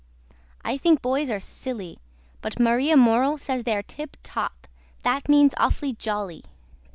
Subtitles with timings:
[0.65, 1.99] I THINK BOYS ARE SILLY
[2.41, 4.65] BUT MARIA MORELL SAYS THEY ARE TIP TOP
[5.03, 6.43] THAT MEANS AWFULLY JOLLY.